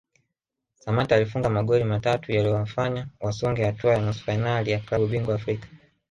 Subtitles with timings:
[0.75, 5.67] Samatta alifunga magoli matatu yaliyowafanya wasonge hatua ya nusu fainali ya klabu bingwa Afrika